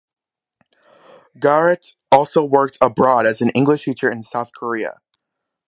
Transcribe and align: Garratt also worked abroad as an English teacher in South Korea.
Garratt 1.37 1.95
also 2.11 2.43
worked 2.43 2.79
abroad 2.81 3.27
as 3.27 3.39
an 3.39 3.49
English 3.51 3.83
teacher 3.85 4.09
in 4.09 4.23
South 4.23 4.49
Korea. 4.51 4.97